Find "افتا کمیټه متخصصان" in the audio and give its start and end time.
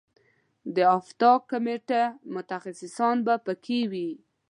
0.99-3.15